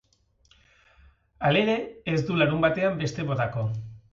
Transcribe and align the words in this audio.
Halere, 1.49 1.75
ez 2.15 2.17
du 2.31 2.41
larunbatean 2.43 2.99
beste 3.05 3.31
botako. 3.33 3.71